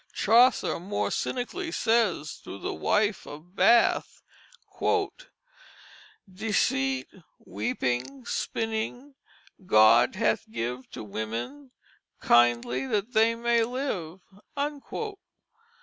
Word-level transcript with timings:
Chaucer 0.13 0.79
more 0.79 1.11
cynically 1.11 1.71
says, 1.71 2.37
through 2.43 2.57
the 2.57 2.73
Wife 2.73 3.27
of 3.27 3.55
Bath: 3.55 4.23
"Deceite, 6.27 7.23
weepynge, 7.47 8.25
spynnynge 8.27 9.13
God 9.63 10.15
hath 10.15 10.49
give 10.49 10.89
To 10.89 11.03
wymmen 11.05 11.69
kyndely 12.19 12.89
that 12.89 13.13
they 13.13 13.35
may 13.35 13.63
live." 13.63 14.21